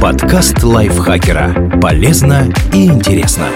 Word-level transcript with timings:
Подкаст 0.00 0.62
лайфхакера. 0.62 1.80
Полезно 1.80 2.52
и 2.72 2.84
интересно. 2.84 3.48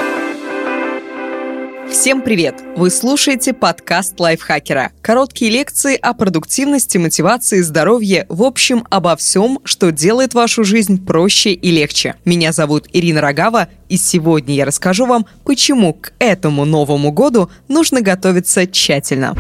Всем 1.91 2.23
привет! 2.23 2.55
Вы 2.77 2.91
слушаете 2.91 3.53
подкаст 3.53 4.19
лайфхакера. 4.19 4.91
Короткие 5.03 5.51
лекции 5.51 5.97
о 6.01 6.15
продуктивности, 6.15 6.97
мотивации, 6.97 7.61
здоровье, 7.61 8.25
в 8.31 8.43
общем, 8.43 8.87
обо 8.89 9.17
всем, 9.17 9.59
что 9.65 9.93
делает 9.93 10.33
вашу 10.33 10.65
жизнь 10.65 11.05
проще 11.05 11.53
и 11.53 11.71
легче. 11.71 12.15
Меня 12.25 12.53
зовут 12.53 12.87
Ирина 12.91 13.21
Рогава, 13.21 13.69
и 13.91 13.99
сегодня 13.99 14.55
я 14.55 14.65
расскажу 14.65 15.05
вам, 15.05 15.27
почему 15.45 15.93
к 15.93 16.15
этому 16.19 16.65
Новому 16.65 17.13
году 17.13 17.51
нужно 17.69 18.01
готовиться 18.01 18.67
тщательно. 18.67 19.37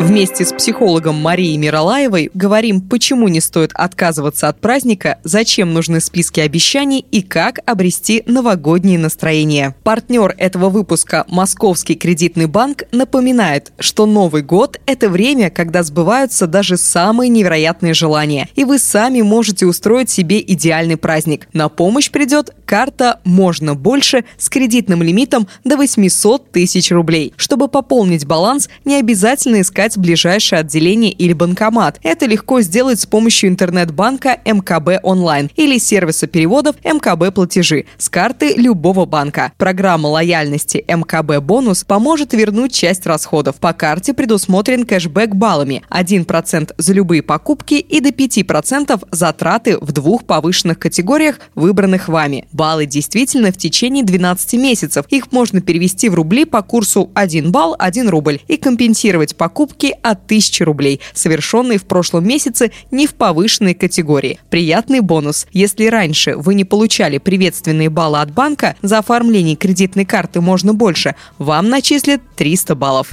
Вместе 0.00 0.46
с 0.46 0.52
психологом 0.54 1.16
Марией 1.16 1.58
Миролаевой 1.58 2.30
говорим, 2.32 2.80
почему 2.80 3.28
не 3.28 3.42
стоит 3.42 3.70
отказываться 3.74 4.48
от 4.48 4.58
праздника, 4.58 5.18
зачем 5.24 5.74
нужны 5.74 6.00
списки 6.00 6.40
обещаний 6.40 7.04
и 7.10 7.20
как 7.20 7.58
обрести 7.66 8.22
новогоднее 8.24 8.98
настроение. 8.98 9.74
Партнер 9.84 10.34
этого 10.38 10.70
выпуска 10.70 11.26
Московский 11.28 11.96
кредитный 11.96 12.46
банк 12.46 12.84
напоминает, 12.92 13.72
что 13.78 14.06
Новый 14.06 14.40
год– 14.40 14.80
это 14.86 15.10
время, 15.10 15.50
когда 15.50 15.82
сбываются 15.82 16.46
даже 16.46 16.78
самые 16.78 17.28
невероятные 17.28 17.92
желания, 17.92 18.48
и 18.54 18.64
вы 18.64 18.78
сами 18.78 19.20
можете 19.20 19.66
устроить 19.66 20.08
себе 20.08 20.40
идеальный 20.40 20.96
праздник. 20.96 21.46
На 21.52 21.68
помощь 21.68 22.10
придет 22.10 22.54
карта 22.64 23.20
«Можно 23.24 23.74
больше» 23.74 24.24
с 24.38 24.48
кредитным 24.48 25.02
лимитом 25.02 25.46
до 25.64 25.76
800 25.76 26.52
тысяч 26.52 26.90
рублей. 26.90 27.34
Чтобы 27.36 27.68
пополнить 27.68 28.24
баланс, 28.24 28.70
не 28.86 28.96
обязательно 28.96 29.60
искать 29.60 29.89
искать 29.90 29.98
ближайшее 29.98 30.60
отделение 30.60 31.12
или 31.12 31.32
банкомат. 31.32 31.98
Это 32.02 32.26
легко 32.26 32.60
сделать 32.60 33.00
с 33.00 33.06
помощью 33.06 33.50
интернет-банка 33.50 34.38
МКБ 34.44 35.02
онлайн 35.02 35.50
или 35.56 35.78
сервиса 35.78 36.26
переводов 36.26 36.76
МКБ 36.84 37.34
платежи 37.34 37.86
с 37.98 38.08
карты 38.08 38.54
любого 38.56 39.06
банка. 39.06 39.52
Программа 39.56 40.08
лояльности 40.08 40.84
МКБ 40.86 41.42
бонус 41.42 41.84
поможет 41.84 42.32
вернуть 42.32 42.72
часть 42.72 43.06
расходов. 43.06 43.56
По 43.56 43.72
карте 43.72 44.14
предусмотрен 44.14 44.84
кэшбэк 44.84 45.34
баллами 45.34 45.82
1% 45.90 46.74
за 46.76 46.92
любые 46.92 47.22
покупки 47.22 47.74
и 47.74 48.00
до 48.00 48.10
5% 48.10 49.08
затраты 49.10 49.78
в 49.78 49.92
двух 49.92 50.24
повышенных 50.24 50.78
категориях, 50.78 51.40
выбранных 51.54 52.08
вами. 52.08 52.46
Баллы 52.52 52.86
действительно 52.86 53.50
в 53.50 53.56
течение 53.56 54.04
12 54.04 54.54
месяцев. 54.54 55.06
Их 55.08 55.32
можно 55.32 55.60
перевести 55.60 56.08
в 56.08 56.14
рубли 56.14 56.44
по 56.44 56.62
курсу 56.62 57.10
1 57.14 57.50
балл 57.50 57.74
1 57.78 58.08
рубль 58.08 58.40
и 58.46 58.56
компенсировать 58.56 59.36
покупки 59.36 59.79
покупки 59.80 59.94
от 60.02 60.24
1000 60.26 60.64
рублей, 60.64 61.00
совершенные 61.12 61.78
в 61.78 61.84
прошлом 61.84 62.26
месяце 62.26 62.70
не 62.90 63.06
в 63.06 63.14
повышенной 63.14 63.74
категории. 63.74 64.38
Приятный 64.50 65.00
бонус. 65.00 65.46
Если 65.52 65.86
раньше 65.86 66.36
вы 66.36 66.54
не 66.54 66.64
получали 66.64 67.18
приветственные 67.18 67.90
баллы 67.90 68.20
от 68.20 68.32
банка, 68.32 68.76
за 68.82 68.98
оформление 68.98 69.56
кредитной 69.56 70.04
карты 70.04 70.40
можно 70.40 70.74
больше, 70.74 71.14
вам 71.38 71.68
начислят 71.68 72.20
300 72.36 72.74
баллов. 72.74 73.12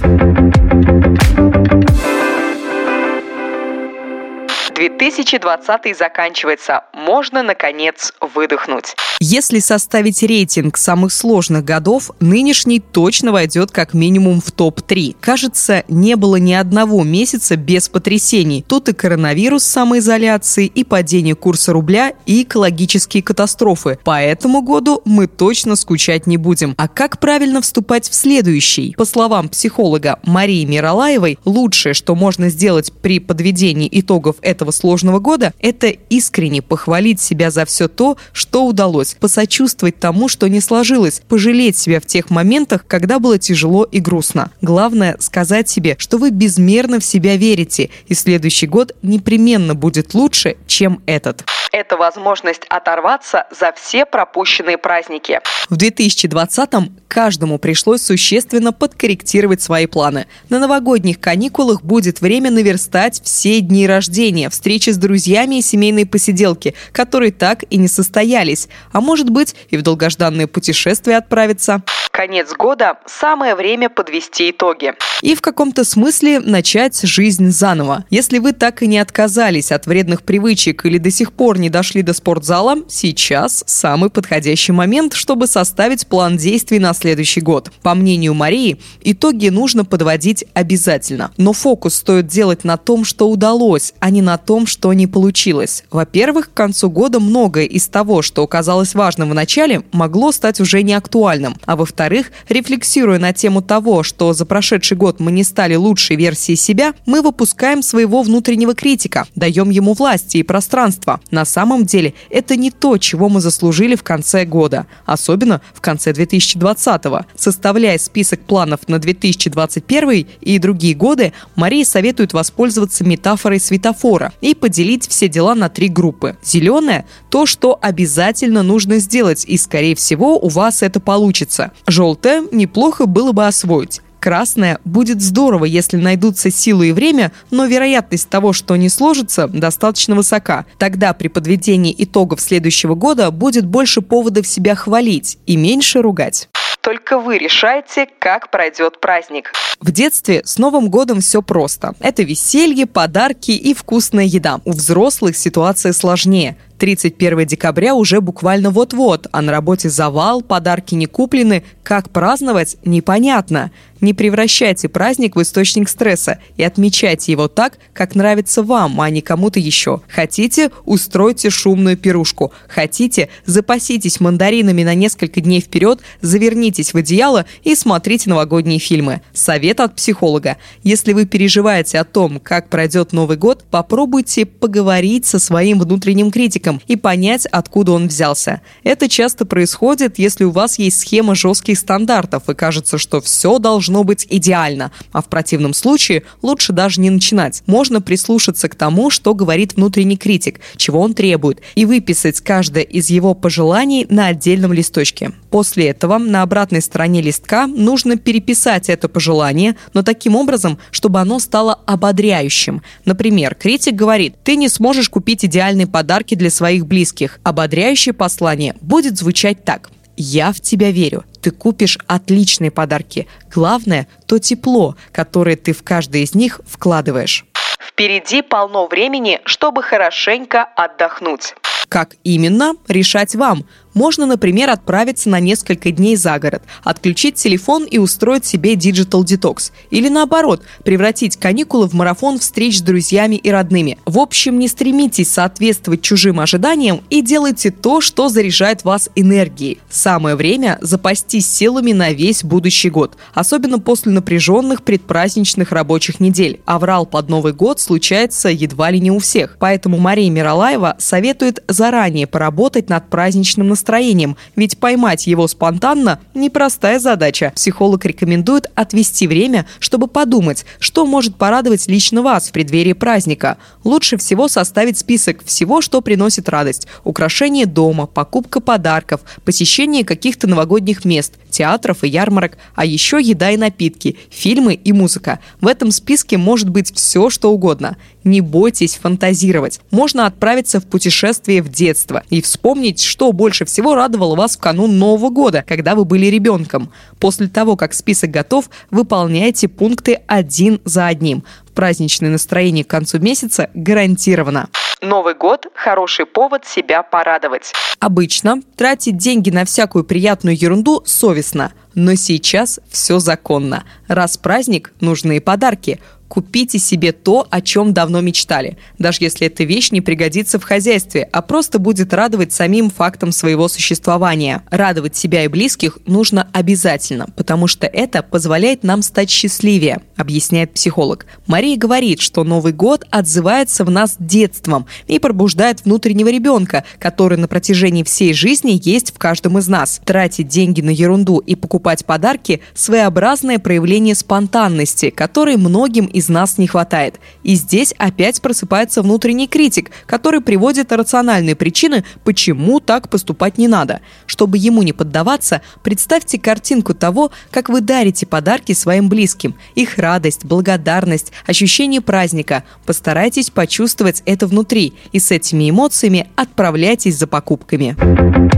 2020 4.78 5.96
заканчивается. 5.96 6.82
Можно, 6.92 7.42
наконец, 7.42 8.14
выдохнуть. 8.20 8.94
Если 9.20 9.58
составить 9.58 10.22
рейтинг 10.22 10.76
самых 10.76 11.12
сложных 11.12 11.64
годов, 11.64 12.12
нынешний 12.20 12.78
точно 12.78 13.32
войдет 13.32 13.72
как 13.72 13.92
минимум 13.92 14.40
в 14.40 14.52
топ-3. 14.52 15.16
Кажется, 15.20 15.82
не 15.88 16.14
было 16.14 16.36
ни 16.36 16.52
одного 16.52 17.02
месяца 17.02 17.56
без 17.56 17.88
потрясений. 17.88 18.64
Тут 18.66 18.88
и 18.88 18.92
коронавирус 18.92 19.64
самоизоляции, 19.64 20.66
и 20.66 20.84
падение 20.84 21.34
курса 21.34 21.72
рубля, 21.72 22.12
и 22.26 22.42
экологические 22.44 23.24
катастрофы. 23.24 23.98
По 24.04 24.22
этому 24.22 24.62
году 24.62 25.02
мы 25.04 25.26
точно 25.26 25.74
скучать 25.74 26.28
не 26.28 26.36
будем. 26.36 26.74
А 26.78 26.86
как 26.86 27.18
правильно 27.18 27.60
вступать 27.60 28.08
в 28.08 28.14
следующий? 28.14 28.94
По 28.96 29.04
словам 29.04 29.48
психолога 29.48 30.20
Марии 30.22 30.64
Миролаевой, 30.64 31.40
лучшее, 31.44 31.94
что 31.94 32.14
можно 32.14 32.48
сделать 32.50 32.92
при 32.92 33.18
подведении 33.18 33.88
итогов 33.90 34.36
этого 34.42 34.67
сложного 34.70 35.18
года, 35.18 35.52
это 35.58 35.88
искренне 35.88 36.62
похвалить 36.62 37.20
себя 37.20 37.50
за 37.50 37.64
все 37.64 37.88
то, 37.88 38.16
что 38.32 38.66
удалось, 38.66 39.16
посочувствовать 39.18 39.98
тому, 39.98 40.28
что 40.28 40.48
не 40.48 40.60
сложилось, 40.60 41.22
пожалеть 41.28 41.76
себя 41.76 42.00
в 42.00 42.06
тех 42.06 42.30
моментах, 42.30 42.84
когда 42.86 43.18
было 43.18 43.38
тяжело 43.38 43.84
и 43.84 44.00
грустно. 44.00 44.50
Главное– 44.62 45.16
сказать 45.20 45.68
себе, 45.68 45.96
что 45.98 46.18
вы 46.18 46.30
безмерно 46.30 47.00
в 47.00 47.04
себя 47.04 47.36
верите, 47.36 47.90
и 48.06 48.14
следующий 48.14 48.66
год 48.66 48.94
непременно 49.02 49.74
будет 49.74 50.14
лучше, 50.14 50.56
чем 50.66 51.00
этот. 51.06 51.44
Это 51.72 51.96
возможность 51.96 52.62
оторваться 52.68 53.46
за 53.50 53.72
все 53.72 54.06
пропущенные 54.06 54.78
праздники. 54.78 55.40
В 55.68 55.76
2020-м 55.76 56.96
каждому 57.08 57.58
пришлось 57.58 58.02
существенно 58.02 58.72
подкорректировать 58.72 59.60
свои 59.60 59.86
планы. 59.86 60.26
На 60.48 60.58
новогодних 60.58 61.20
каникулах 61.20 61.82
будет 61.82 62.20
время 62.20 62.50
наверстать 62.50 63.20
все 63.22 63.60
дни 63.60 63.86
рождения, 63.86 64.50
встречи 64.50 64.90
с 64.90 64.96
друзьями 64.96 65.56
и 65.56 65.62
семейные 65.62 66.06
посиделки, 66.06 66.74
которые 66.92 67.32
так 67.32 67.64
и 67.70 67.76
не 67.76 67.88
состоялись. 67.88 68.68
А 68.92 69.00
может 69.00 69.30
быть 69.30 69.54
и 69.68 69.76
в 69.76 69.82
долгожданное 69.82 70.46
путешествие 70.46 71.16
отправиться. 71.16 71.82
Конец 72.18 72.52
года– 72.52 72.98
самое 73.06 73.54
время 73.54 73.88
подвести 73.88 74.50
итоги. 74.50 74.92
И 75.22 75.36
в 75.36 75.40
каком-то 75.40 75.84
смысле 75.84 76.40
начать 76.40 77.00
жизнь 77.00 77.50
заново. 77.50 78.06
Если 78.10 78.40
вы 78.40 78.52
так 78.52 78.82
и 78.82 78.88
не 78.88 78.98
отказались 78.98 79.70
от 79.70 79.86
вредных 79.86 80.24
привычек 80.24 80.84
или 80.84 80.98
до 80.98 81.12
сих 81.12 81.32
пор 81.32 81.58
не 81.58 81.70
дошли 81.70 82.02
до 82.02 82.12
спортзала, 82.14 82.78
сейчас 82.88 83.62
самый 83.68 84.10
подходящий 84.10 84.72
момент, 84.72 85.12
чтобы 85.12 85.46
составить 85.46 86.08
план 86.08 86.36
действий 86.36 86.80
на 86.80 86.92
следующий 86.92 87.40
год. 87.40 87.70
По 87.82 87.94
мнению 87.94 88.34
Марии, 88.34 88.80
итоги 89.02 89.48
нужно 89.48 89.84
подводить 89.84 90.44
обязательно. 90.54 91.30
Но 91.36 91.52
фокус 91.52 91.94
стоит 91.94 92.26
делать 92.26 92.64
на 92.64 92.78
том, 92.78 93.04
что 93.04 93.30
удалось, 93.30 93.94
а 94.00 94.10
не 94.10 94.22
на 94.22 94.38
том, 94.38 94.66
что 94.66 94.92
не 94.92 95.06
получилось. 95.06 95.84
Во-первых, 95.92 96.50
к 96.50 96.54
концу 96.54 96.90
года 96.90 97.20
многое 97.20 97.66
из 97.66 97.86
того, 97.86 98.22
что 98.22 98.42
оказалось 98.42 98.96
важным 98.96 99.30
в 99.30 99.34
начале, 99.34 99.82
могло 99.92 100.32
стать 100.32 100.58
уже 100.58 100.82
неактуальным. 100.82 101.54
А 101.64 101.76
во-вторых, 101.76 102.07
рефлексируя 102.48 103.18
на 103.18 103.32
тему 103.32 103.62
того, 103.62 104.02
что 104.02 104.32
за 104.32 104.46
прошедший 104.46 104.96
год 104.96 105.20
мы 105.20 105.32
не 105.32 105.44
стали 105.44 105.74
лучшей 105.74 106.16
версией 106.16 106.56
себя, 106.56 106.94
мы 107.06 107.22
выпускаем 107.22 107.82
своего 107.82 108.22
внутреннего 108.22 108.74
критика, 108.74 109.26
даем 109.34 109.70
ему 109.70 109.94
власти 109.94 110.38
и 110.38 110.42
пространство. 110.42 111.20
На 111.30 111.44
самом 111.44 111.84
деле, 111.84 112.14
это 112.30 112.56
не 112.56 112.70
то, 112.70 112.98
чего 112.98 113.28
мы 113.28 113.40
заслужили 113.40 113.94
в 113.94 114.02
конце 114.02 114.44
года, 114.44 114.86
особенно 115.06 115.60
в 115.74 115.80
конце 115.80 116.12
2020-го. 116.12 117.26
Составляя 117.36 117.98
список 117.98 118.40
планов 118.40 118.88
на 118.88 118.98
2021 118.98 120.26
и 120.40 120.58
другие 120.58 120.94
годы, 120.94 121.32
Мария 121.56 121.84
советует 121.84 122.32
воспользоваться 122.32 123.04
метафорой 123.04 123.60
светофора 123.60 124.32
и 124.40 124.54
поделить 124.54 125.08
все 125.08 125.28
дела 125.28 125.54
на 125.54 125.68
три 125.68 125.88
группы. 125.88 126.36
Зеленая– 126.42 127.06
то, 127.30 127.46
что 127.46 127.78
обязательно 127.80 128.62
нужно 128.62 128.98
сделать, 128.98 129.44
и, 129.46 129.58
скорее 129.58 129.94
всего, 129.94 130.38
у 130.38 130.48
вас 130.48 130.82
это 130.82 131.00
получится. 131.00 131.72
Желтое– 131.98 132.44
неплохо 132.52 133.06
было 133.06 133.32
бы 133.32 133.44
освоить. 133.44 134.02
Красное 134.20 134.78
будет 134.84 135.20
здорово, 135.20 135.64
если 135.64 135.96
найдутся 135.96 136.48
силы 136.48 136.90
и 136.90 136.92
время, 136.92 137.32
но 137.50 137.66
вероятность 137.66 138.28
того, 138.28 138.52
что 138.52 138.76
не 138.76 138.88
сложится, 138.88 139.48
достаточно 139.48 140.14
высока. 140.14 140.64
Тогда 140.78 141.12
при 141.12 141.26
подведении 141.26 141.92
итогов 141.98 142.40
следующего 142.40 142.94
года 142.94 143.32
будет 143.32 143.66
больше 143.66 144.00
поводов 144.00 144.46
себя 144.46 144.76
хвалить 144.76 145.38
и 145.46 145.56
меньше 145.56 146.00
ругать. 146.00 146.48
Только 146.82 147.18
вы 147.18 147.36
решаете, 147.36 148.06
как 148.20 148.52
пройдет 148.52 149.00
праздник. 149.00 149.52
В 149.80 149.90
детстве 149.90 150.42
с 150.44 150.56
Новым 150.58 150.90
годом 150.90 151.20
все 151.20 151.42
просто. 151.42 151.94
Это 151.98 152.22
веселье, 152.22 152.86
подарки 152.86 153.50
и 153.50 153.74
вкусная 153.74 154.24
еда. 154.24 154.60
У 154.64 154.70
взрослых 154.70 155.36
ситуация 155.36 155.92
сложнее. 155.92 156.56
31 156.78 157.46
декабря 157.46 157.94
уже 157.94 158.20
буквально 158.20 158.70
вот-вот, 158.70 159.26
а 159.32 159.42
на 159.42 159.52
работе 159.52 159.90
завал, 159.90 160.42
подарки 160.42 160.94
не 160.94 161.06
куплены. 161.06 161.64
Как 161.82 162.10
праздновать, 162.10 162.76
непонятно. 162.84 163.70
Не 164.00 164.14
превращайте 164.14 164.88
праздник 164.88 165.34
в 165.34 165.42
источник 165.42 165.88
стресса 165.88 166.38
и 166.56 166.62
отмечайте 166.62 167.32
его 167.32 167.48
так, 167.48 167.78
как 167.92 168.14
нравится 168.14 168.62
вам, 168.62 169.00
а 169.00 169.10
не 169.10 169.22
кому-то 169.22 169.58
еще. 169.58 170.02
Хотите– 170.08 170.70
устройте 170.84 171.50
шумную 171.50 171.96
пирушку. 171.96 172.52
Хотите– 172.68 173.28
запаситесь 173.44 174.20
мандаринами 174.20 174.84
на 174.84 174.94
несколько 174.94 175.40
дней 175.40 175.60
вперед, 175.60 176.00
завернитесь 176.20 176.94
в 176.94 176.96
одеяло 176.96 177.44
и 177.64 177.74
смотрите 177.74 178.30
новогодние 178.30 178.78
фильмы. 178.78 179.20
Совет 179.32 179.80
от 179.80 179.96
психолога. 179.96 180.58
Если 180.84 181.12
вы 181.12 181.24
переживаете 181.24 181.98
о 181.98 182.04
том, 182.04 182.38
как 182.38 182.68
пройдет 182.68 183.12
Новый 183.12 183.36
год, 183.36 183.64
попробуйте 183.68 184.46
поговорить 184.46 185.26
со 185.26 185.40
своим 185.40 185.80
внутренним 185.80 186.30
критиком 186.30 186.67
критиком 186.68 186.82
и 186.86 186.96
понять, 186.96 187.46
откуда 187.46 187.92
он 187.92 188.08
взялся. 188.08 188.60
Это 188.84 189.08
часто 189.08 189.44
происходит, 189.44 190.18
если 190.18 190.44
у 190.44 190.50
вас 190.50 190.78
есть 190.78 191.00
схема 191.00 191.34
жестких 191.34 191.78
стандартов 191.78 192.48
и 192.48 192.54
кажется, 192.54 192.98
что 192.98 193.20
все 193.20 193.58
должно 193.58 194.04
быть 194.04 194.26
идеально, 194.28 194.90
а 195.12 195.22
в 195.22 195.26
противном 195.26 195.74
случае 195.74 196.22
лучше 196.42 196.72
даже 196.72 197.00
не 197.00 197.10
начинать. 197.10 197.62
Можно 197.66 198.00
прислушаться 198.00 198.68
к 198.68 198.74
тому, 198.74 199.10
что 199.10 199.34
говорит 199.34 199.74
внутренний 199.74 200.16
критик, 200.16 200.60
чего 200.76 201.00
он 201.00 201.14
требует, 201.14 201.60
и 201.74 201.84
выписать 201.84 202.40
каждое 202.40 202.84
из 202.84 203.10
его 203.10 203.34
пожеланий 203.34 204.06
на 204.08 204.26
отдельном 204.26 204.72
листочке. 204.72 205.32
После 205.50 205.88
этого 205.88 206.18
на 206.18 206.42
обратной 206.42 206.82
стороне 206.82 207.22
листка 207.22 207.66
нужно 207.66 208.16
переписать 208.16 208.88
это 208.88 209.08
пожелание, 209.08 209.76
но 209.94 210.02
таким 210.02 210.36
образом, 210.36 210.78
чтобы 210.90 211.20
оно 211.20 211.38
стало 211.38 211.74
ободряющим. 211.86 212.82
Например, 213.04 213.54
критик 213.54 213.94
говорит, 213.94 214.34
ты 214.44 214.56
не 214.56 214.68
сможешь 214.68 215.08
купить 215.08 215.44
идеальные 215.44 215.86
подарки 215.86 216.34
для 216.34 216.50
своих 216.58 216.86
близких. 216.86 217.38
Ободряющее 217.44 218.12
послание 218.12 218.74
будет 218.80 219.16
звучать 219.16 219.64
так. 219.64 219.90
Я 220.16 220.52
в 220.52 220.60
тебя 220.60 220.90
верю. 220.90 221.24
Ты 221.40 221.52
купишь 221.52 221.98
отличные 222.08 222.72
подарки. 222.72 223.28
Главное– 223.54 224.08
то 224.26 224.38
тепло, 224.38 224.96
которое 225.12 225.56
ты 225.56 225.72
в 225.72 225.84
каждый 225.84 226.22
из 226.24 226.34
них 226.34 226.60
вкладываешь. 226.66 227.46
Впереди 227.80 228.42
полно 228.42 228.86
времени, 228.88 229.40
чтобы 229.44 229.82
хорошенько 229.82 230.64
отдохнуть. 230.64 231.54
Как 231.88 232.16
именно, 232.24 232.74
решать 232.88 233.36
вам. 233.36 233.64
Можно, 233.98 234.26
например, 234.26 234.70
отправиться 234.70 235.28
на 235.28 235.40
несколько 235.40 235.90
дней 235.90 236.14
за 236.14 236.38
город, 236.38 236.62
отключить 236.84 237.34
телефон 237.34 237.82
и 237.82 237.98
устроить 237.98 238.46
себе 238.46 238.74
digital 238.74 239.24
detox. 239.24 239.72
Или 239.90 240.08
наоборот, 240.08 240.62
превратить 240.84 241.36
каникулы 241.36 241.88
в 241.88 241.94
марафон 241.94 242.38
встреч 242.38 242.78
с 242.78 242.80
друзьями 242.80 243.34
и 243.34 243.50
родными. 243.50 243.98
В 244.06 244.20
общем, 244.20 244.60
не 244.60 244.68
стремитесь 244.68 245.32
соответствовать 245.32 246.02
чужим 246.02 246.38
ожиданиям 246.38 247.00
и 247.10 247.22
делайте 247.22 247.72
то, 247.72 248.00
что 248.00 248.28
заряжает 248.28 248.84
вас 248.84 249.10
энергией. 249.16 249.80
Самое 249.90 250.36
время 250.36 250.78
запастись 250.80 251.50
силами 251.50 251.90
на 251.90 252.12
весь 252.12 252.44
будущий 252.44 252.90
год, 252.90 253.16
особенно 253.34 253.80
после 253.80 254.12
напряженных 254.12 254.84
предпраздничных 254.84 255.72
рабочих 255.72 256.20
недель. 256.20 256.60
Аврал 256.66 257.04
под 257.04 257.28
Новый 257.28 257.52
год 257.52 257.80
случается 257.80 258.48
едва 258.48 258.92
ли 258.92 259.00
не 259.00 259.10
у 259.10 259.18
всех. 259.18 259.56
Поэтому 259.58 259.98
Мария 259.98 260.30
Миролаева 260.30 260.94
советует 261.00 261.64
заранее 261.66 262.28
поработать 262.28 262.88
над 262.88 263.10
праздничным 263.10 263.66
настроением 263.66 263.87
настроением, 263.88 264.36
ведь 264.54 264.78
поймать 264.78 265.26
его 265.26 265.48
спонтанно– 265.48 266.20
непростая 266.34 266.98
задача. 266.98 267.52
Психолог 267.54 268.04
рекомендует 268.04 268.66
отвести 268.74 269.26
время, 269.26 269.66
чтобы 269.80 270.08
подумать, 270.08 270.66
что 270.78 271.06
может 271.06 271.36
порадовать 271.36 271.88
лично 271.88 272.20
вас 272.20 272.48
в 272.48 272.52
преддверии 272.52 272.92
праздника. 272.92 273.56
Лучше 273.84 274.18
всего 274.18 274.48
составить 274.48 274.98
список 274.98 275.42
всего, 275.44 275.80
что 275.80 276.02
приносит 276.02 276.50
радость. 276.50 276.86
Украшение 277.04 277.64
дома, 277.64 278.06
покупка 278.06 278.60
подарков, 278.60 279.22
посещение 279.44 280.04
каких-то 280.04 280.46
новогодних 280.46 281.06
мест, 281.06 281.34
театров 281.50 282.04
и 282.04 282.08
ярмарок, 282.08 282.58
а 282.74 282.84
еще 282.84 283.18
еда 283.20 283.50
и 283.50 283.56
напитки, 283.56 284.18
фильмы 284.30 284.74
и 284.74 284.92
музыка. 284.92 285.40
В 285.62 285.66
этом 285.66 285.90
списке 285.92 286.36
может 286.36 286.68
быть 286.68 286.94
все, 286.94 287.30
что 287.30 287.50
угодно. 287.50 287.96
Не 288.24 288.42
бойтесь 288.42 288.96
фантазировать. 288.96 289.80
Можно 289.90 290.26
отправиться 290.26 290.80
в 290.80 290.86
путешествие 290.86 291.62
в 291.62 291.70
детство 291.70 292.22
и 292.28 292.42
вспомнить, 292.42 293.00
что 293.00 293.32
больше 293.32 293.64
всего 293.64 293.77
радовало 293.82 294.36
вас 294.36 294.56
в 294.56 294.60
канун 294.60 294.98
Нового 294.98 295.30
года, 295.30 295.64
когда 295.66 295.94
вы 295.94 296.04
были 296.04 296.26
ребенком. 296.26 296.92
После 297.18 297.48
того, 297.48 297.76
как 297.76 297.94
список 297.94 298.30
готов, 298.30 298.70
выполняйте 298.90 299.68
пункты 299.68 300.20
один 300.26 300.80
за 300.84 301.06
одним. 301.06 301.44
Праздничное 301.74 302.30
настроение 302.30 302.84
к 302.84 302.88
концу 302.88 303.18
месяца 303.18 303.70
гарантировано. 303.74 304.68
Новый 305.00 305.34
год– 305.34 305.66
хороший 305.74 306.26
повод 306.26 306.66
себя 306.66 307.04
порадовать. 307.04 307.72
Обычно 308.00 308.62
тратить 308.76 309.16
деньги 309.16 309.50
на 309.50 309.64
всякую 309.64 310.04
приятную 310.04 310.56
ерунду 310.60 311.02
совестно, 311.06 311.72
но 311.98 312.14
сейчас 312.14 312.78
все 312.88 313.18
законно. 313.18 313.82
Раз 314.06 314.36
праздник, 314.36 314.92
нужны 315.00 315.38
и 315.38 315.40
подарки– 315.40 316.00
Купите 316.28 316.78
себе 316.78 317.12
то, 317.12 317.46
о 317.50 317.60
чем 317.62 317.94
давно 317.94 318.20
мечтали, 318.20 318.76
даже 318.98 319.18
если 319.20 319.46
эта 319.46 319.64
вещь 319.64 319.90
не 319.90 320.02
пригодится 320.02 320.58
в 320.58 320.62
хозяйстве, 320.62 321.28
а 321.32 321.40
просто 321.40 321.78
будет 321.78 322.12
радовать 322.12 322.52
самим 322.52 322.90
фактом 322.90 323.32
своего 323.32 323.66
существования. 323.66 324.62
Радовать 324.70 325.16
себя 325.16 325.44
и 325.44 325.48
близких 325.48 325.98
нужно 326.06 326.48
обязательно, 326.52 327.26
потому 327.34 327.66
что 327.66 327.86
это 327.86 328.22
позволяет 328.22 328.84
нам 328.84 329.00
стать 329.00 329.30
счастливее, 329.30 330.02
объясняет 330.16 330.74
психолог. 330.74 331.24
Мария 331.46 331.78
говорит, 331.78 332.20
что 332.20 332.44
Новый 332.44 332.74
год 332.74 333.06
отзывается 333.10 333.84
в 333.84 333.90
нас 333.90 334.16
детством 334.18 334.86
и 335.06 335.18
пробуждает 335.18 335.84
внутреннего 335.84 336.28
ребенка, 336.28 336.84
который 336.98 337.38
на 337.38 337.48
протяжении 337.48 338.02
всей 338.02 338.34
жизни 338.34 338.78
есть 338.82 339.14
в 339.14 339.18
каждом 339.18 339.58
из 339.58 339.68
нас. 339.68 340.00
Тратить 340.04 340.48
деньги 340.48 340.82
на 340.82 340.90
ерунду 340.90 341.38
и 341.38 341.54
покупать 341.54 341.87
подарки– 342.04 342.60
своеобразное 342.74 343.58
проявление 343.58 344.14
спонтанности, 344.14 345.10
которое 345.10 345.56
многим 345.56 346.06
из 346.06 346.28
нас 346.28 346.58
не 346.58 346.66
хватает. 346.66 347.20
И 347.42 347.54
здесь 347.54 347.94
опять 347.98 348.40
просыпается 348.42 349.02
внутренний 349.02 349.48
критик, 349.48 349.90
который 350.06 350.40
приводит 350.40 350.92
рациональные 350.92 351.56
причины, 351.56 352.04
почему 352.24 352.80
так 352.80 353.08
поступать 353.08 353.58
не 353.58 353.68
надо. 353.68 354.00
Чтобы 354.26 354.58
ему 354.58 354.82
не 354.82 354.92
поддаваться, 354.92 355.62
представьте 355.82 356.38
картинку 356.38 356.94
того, 356.94 357.30
как 357.50 357.68
вы 357.68 357.80
дарите 357.80 358.26
подарки 358.26 358.72
своим 358.72 359.08
близким, 359.08 359.54
их 359.74 359.98
радость, 359.98 360.44
благодарность, 360.44 361.32
ощущение 361.46 362.00
праздника. 362.00 362.64
Постарайтесь 362.84 363.50
почувствовать 363.50 364.22
это 364.26 364.46
внутри 364.46 364.94
и 365.12 365.18
с 365.18 365.30
этими 365.30 365.70
эмоциями 365.70 366.28
отправляйтесь 366.36 367.16
за 367.16 367.26
покупками. 367.26 368.57